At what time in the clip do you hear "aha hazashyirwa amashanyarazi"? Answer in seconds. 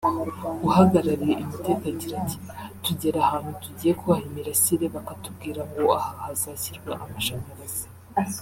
5.99-7.85